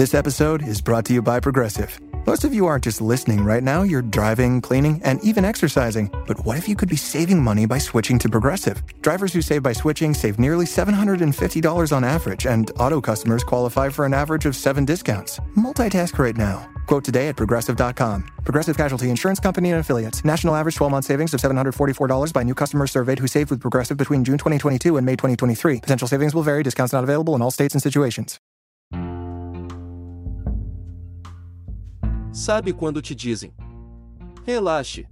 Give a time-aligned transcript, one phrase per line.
[0.00, 2.00] This episode is brought to you by Progressive.
[2.26, 6.10] Most of you aren't just listening right now, you're driving, cleaning, and even exercising.
[6.26, 8.82] But what if you could be saving money by switching to Progressive?
[9.02, 14.06] Drivers who save by switching save nearly $750 on average, and auto customers qualify for
[14.06, 15.38] an average of seven discounts.
[15.54, 16.66] Multitask right now.
[16.86, 18.24] Quote today at progressive.com.
[18.42, 20.24] Progressive Casualty Insurance Company and affiliates.
[20.24, 23.98] National average 12 month savings of $744 by new customers surveyed who saved with Progressive
[23.98, 25.80] between June 2022 and May 2023.
[25.80, 28.40] Potential savings will vary, discounts not available in all states and situations.
[32.32, 33.52] Sabe quando te dizem:
[34.44, 35.06] relaxe.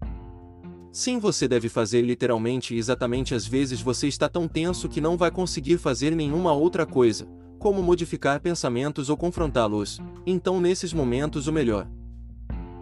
[0.93, 5.17] Sim, você deve fazer literalmente e exatamente às vezes você está tão tenso que não
[5.17, 10.01] vai conseguir fazer nenhuma outra coisa, como modificar pensamentos ou confrontá-los.
[10.27, 11.87] Então, nesses momentos, o melhor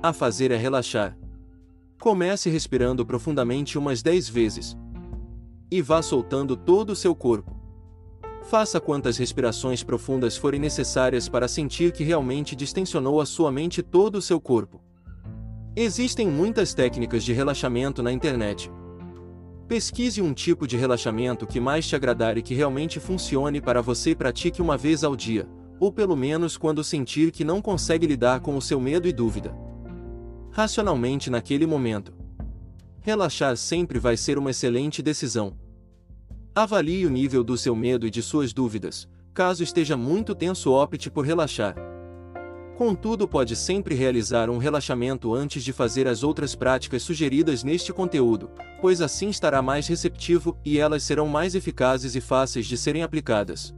[0.02, 1.18] a fazer é relaxar.
[1.98, 4.76] Comece respirando profundamente umas 10 vezes
[5.70, 7.55] e vá soltando todo o seu corpo.
[8.48, 13.82] Faça quantas respirações profundas forem necessárias para sentir que realmente distensionou a sua mente e
[13.82, 14.80] todo o seu corpo.
[15.74, 18.70] Existem muitas técnicas de relaxamento na internet.
[19.66, 24.10] Pesquise um tipo de relaxamento que mais te agradar e que realmente funcione para você
[24.10, 25.48] e pratique uma vez ao dia,
[25.80, 29.52] ou pelo menos quando sentir que não consegue lidar com o seu medo e dúvida.
[30.52, 32.14] Racionalmente naquele momento.
[33.00, 35.65] Relaxar sempre vai ser uma excelente decisão.
[36.58, 39.06] Avalie o nível do seu medo e de suas dúvidas.
[39.34, 41.76] Caso esteja muito tenso, opte por relaxar.
[42.78, 48.50] Contudo, pode sempre realizar um relaxamento antes de fazer as outras práticas sugeridas neste conteúdo,
[48.80, 53.74] pois assim estará mais receptivo e elas serão mais eficazes e fáceis de serem aplicadas.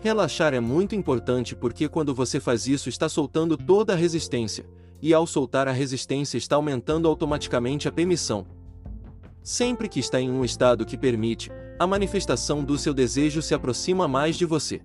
[0.00, 4.64] Relaxar é muito importante porque quando você faz isso está soltando toda a resistência,
[5.02, 8.46] e ao soltar a resistência está aumentando automaticamente a permissão.
[9.42, 11.52] Sempre que está em um estado que permite,
[11.84, 14.80] a manifestação do seu desejo se aproxima mais de você.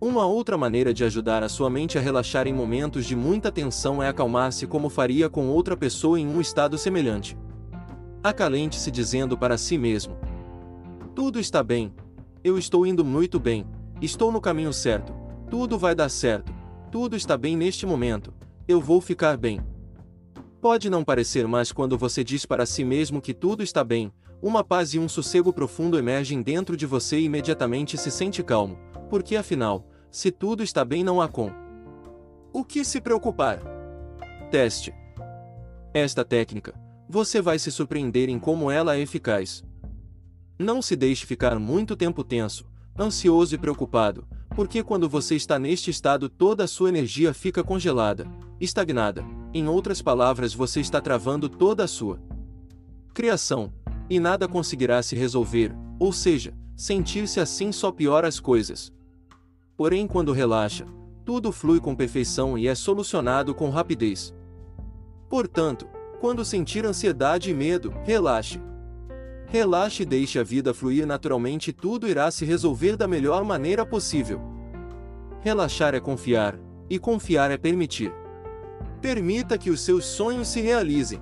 [0.00, 4.02] Uma outra maneira de ajudar a sua mente a relaxar em momentos de muita tensão
[4.02, 7.36] é acalmar-se como faria com outra pessoa em um estado semelhante.
[8.24, 10.16] Acalente-se dizendo para si mesmo:
[11.14, 11.92] Tudo está bem,
[12.42, 13.66] eu estou indo muito bem,
[14.00, 15.12] estou no caminho certo,
[15.50, 16.50] tudo vai dar certo,
[16.90, 18.32] tudo está bem neste momento,
[18.66, 19.60] eu vou ficar bem.
[20.58, 24.62] Pode não parecer, mas quando você diz para si mesmo que tudo está bem, uma
[24.62, 28.78] paz e um sossego profundo emergem dentro de você e imediatamente se sente calmo,
[29.10, 31.50] porque afinal, se tudo está bem, não há com.
[32.52, 33.60] O que se preocupar?
[34.50, 34.94] Teste.
[35.92, 36.74] Esta técnica,
[37.08, 39.64] você vai se surpreender em como ela é eficaz.
[40.58, 42.66] Não se deixe ficar muito tempo tenso,
[42.98, 48.26] ansioso e preocupado, porque quando você está neste estado toda a sua energia fica congelada,
[48.60, 49.24] estagnada.
[49.52, 52.20] Em outras palavras, você está travando toda a sua
[53.14, 53.72] criação,
[54.08, 58.92] e nada conseguirá se resolver, ou seja, sentir-se assim só piora as coisas.
[59.76, 60.86] Porém, quando relaxa,
[61.24, 64.34] tudo flui com perfeição e é solucionado com rapidez.
[65.28, 65.86] Portanto,
[66.20, 68.60] quando sentir ansiedade e medo, relaxe.
[69.46, 73.84] Relaxe e deixe a vida fluir naturalmente e tudo irá se resolver da melhor maneira
[73.84, 74.40] possível.
[75.40, 76.58] Relaxar é confiar,
[76.90, 78.12] e confiar é permitir.
[79.00, 81.20] Permita que os seus sonhos se realizem.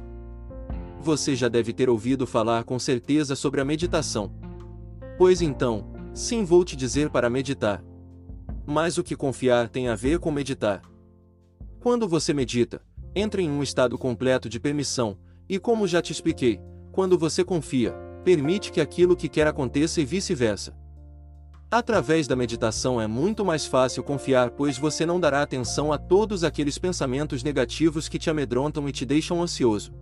[1.06, 4.32] Você já deve ter ouvido falar com certeza sobre a meditação.
[5.16, 7.80] Pois então, sim, vou te dizer para meditar.
[8.66, 10.82] Mas o que confiar tem a ver com meditar.
[11.78, 12.82] Quando você medita,
[13.14, 15.16] entra em um estado completo de permissão,
[15.48, 17.92] e como já te expliquei, quando você confia,
[18.24, 20.76] permite que aquilo que quer aconteça e vice-versa.
[21.70, 26.42] Através da meditação é muito mais fácil confiar, pois você não dará atenção a todos
[26.42, 29.92] aqueles pensamentos negativos que te amedrontam e te deixam ansioso.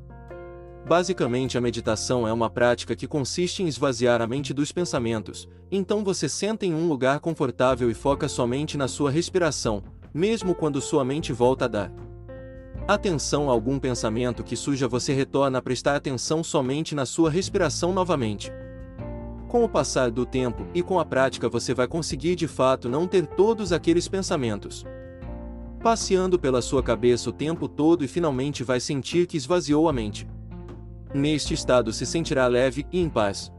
[0.86, 6.04] Basicamente, a meditação é uma prática que consiste em esvaziar a mente dos pensamentos, então
[6.04, 11.02] você senta em um lugar confortável e foca somente na sua respiração, mesmo quando sua
[11.02, 11.92] mente volta a dar
[12.86, 17.94] atenção a algum pensamento que suja, você retorna a prestar atenção somente na sua respiração
[17.94, 18.52] novamente.
[19.48, 23.06] Com o passar do tempo e com a prática você vai conseguir de fato não
[23.06, 24.84] ter todos aqueles pensamentos
[25.84, 30.26] passeando pela sua cabeça o tempo todo e finalmente vai sentir que esvaziou a mente.
[31.14, 33.52] Neste estado se sentirá leve e em paz.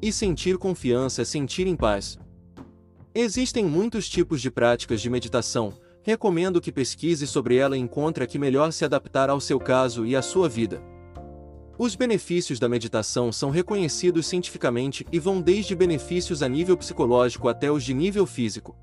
[0.00, 2.18] E sentir confiança é sentir em paz.
[3.14, 8.26] Existem muitos tipos de práticas de meditação, recomendo que pesquise sobre ela e encontre a
[8.26, 10.82] que melhor se adaptar ao seu caso e à sua vida.
[11.78, 17.70] Os benefícios da meditação são reconhecidos cientificamente e vão desde benefícios a nível psicológico até
[17.70, 18.74] os de nível físico.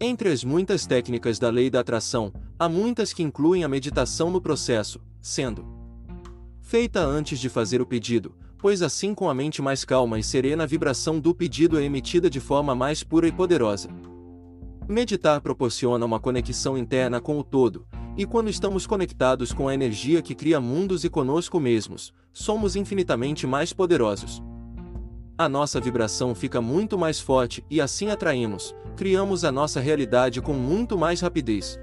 [0.00, 4.40] Entre as muitas técnicas da lei da atração, há muitas que incluem a meditação no
[4.40, 5.79] processo, sendo
[6.70, 10.62] feita antes de fazer o pedido, pois assim com a mente mais calma e serena
[10.62, 13.88] a vibração do pedido é emitida de forma mais pura e poderosa.
[14.88, 20.22] Meditar proporciona uma conexão interna com o todo, e quando estamos conectados com a energia
[20.22, 24.40] que cria mundos e conosco mesmos, somos infinitamente mais poderosos.
[25.36, 30.52] A nossa vibração fica muito mais forte e assim atraímos, criamos a nossa realidade com
[30.52, 31.80] muito mais rapidez.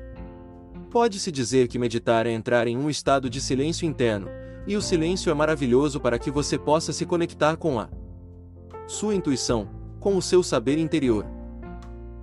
[0.89, 4.29] Pode-se dizer que meditar é entrar em um estado de silêncio interno,
[4.67, 7.89] e o silêncio é maravilhoso para que você possa se conectar com a
[8.85, 9.69] sua intuição,
[9.99, 11.25] com o seu saber interior.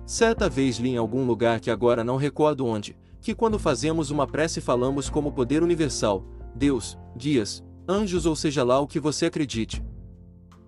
[0.05, 4.27] Certa vez li em algum lugar que agora não recordo onde, que quando fazemos uma
[4.27, 6.23] prece falamos como poder universal,
[6.55, 9.83] Deus, guias, anjos ou seja lá o que você acredite.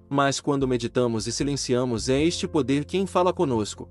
[0.10, 3.88] Mas quando meditamos e silenciamos é este poder quem fala conosco.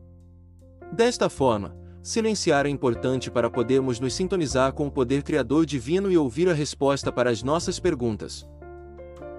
[0.93, 1.77] Desta forma,
[2.07, 6.53] silenciar é importante para podermos nos sintonizar com o poder criador divino e ouvir a
[6.53, 8.47] resposta para as nossas perguntas.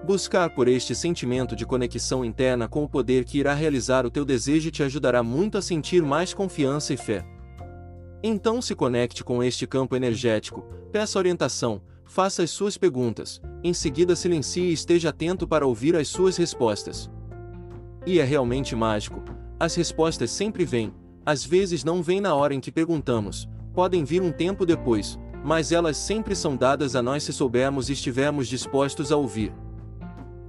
[0.04, 4.22] Buscar por este sentimento de conexão interna com o poder que irá realizar o teu
[4.22, 7.24] desejo te ajudará muito a sentir mais confiança e fé.
[8.22, 10.60] Então se conecte com este campo energético,
[10.92, 16.08] peça orientação, faça as suas perguntas, em seguida silencie e esteja atento para ouvir as
[16.08, 17.10] suas respostas.
[18.04, 19.22] E é realmente mágico,
[19.58, 20.92] as respostas sempre vêm,
[21.28, 25.72] às vezes não vêm na hora em que perguntamos, podem vir um tempo depois, mas
[25.72, 29.52] elas sempre são dadas a nós se soubermos e estivermos dispostos a ouvir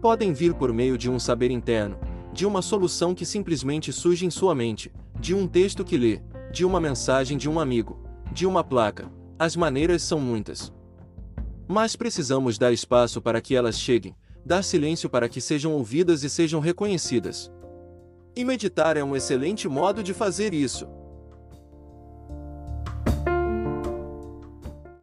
[0.01, 1.97] podem vir por meio de um saber interno,
[2.31, 6.21] de uma solução que simplesmente surge em sua mente, de um texto que lê,
[6.51, 8.01] de uma mensagem de um amigo,
[8.31, 9.11] de uma placa.
[9.37, 10.73] As maneiras são muitas.
[11.67, 14.15] Mas precisamos dar espaço para que elas cheguem,
[14.45, 17.51] dar silêncio para que sejam ouvidas e sejam reconhecidas.
[18.39, 20.87] E meditar é um excelente modo de fazer isso.